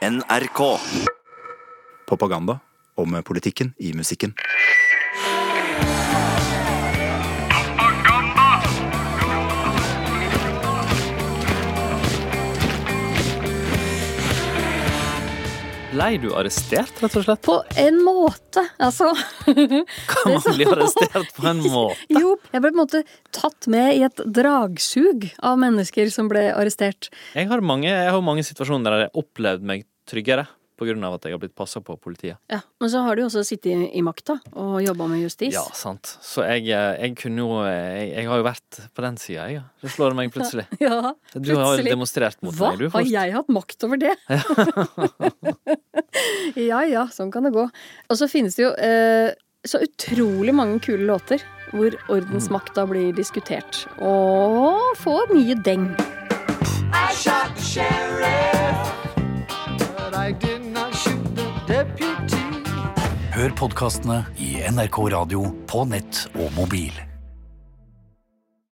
[0.00, 0.80] NRK.
[2.06, 2.58] Propaganda
[2.94, 4.34] om politikken i musikken.
[15.90, 17.40] Blei du arrestert, rett og slett?
[17.42, 19.08] På en måte, altså.
[19.42, 21.98] Kan man bli arrestert på en måte?
[22.14, 23.00] Jo, jeg ble på en måte
[23.34, 27.10] tatt med i et dragsug av mennesker som ble arrestert.
[27.34, 30.46] Jeg har mange, jeg har mange situasjoner der jeg har opplevd meg tryggere
[30.80, 32.38] på grunn av at jeg har blitt passa på av politiet.
[32.48, 35.52] Ja, Men så har du jo også sittet i, i makta og jobba med justis.
[35.52, 36.14] Ja, sant.
[36.24, 39.66] Så jeg, eh, jeg kunne jo jeg, jeg har jo vært på den sida, jeg.
[39.84, 40.64] Det slår meg plutselig.
[40.80, 41.44] Ja, plutselig.
[41.44, 42.72] Du har jo demonstrert mot Hva?
[42.72, 43.02] meg, du Hva?
[43.02, 44.14] Har jeg hatt makt over det?
[46.70, 47.66] ja ja, sånn kan det gå.
[47.66, 49.32] Og så finnes det jo eh,
[49.66, 53.84] så utrolig mange kule låter hvor ordensmakta blir diskutert.
[54.02, 55.90] Og får mye deng.
[56.90, 58.94] I shot the sheriff,
[59.78, 62.42] but I did not shoot the deputy.
[63.30, 67.09] Hør podkastene i NRK Radio på nett og mobil.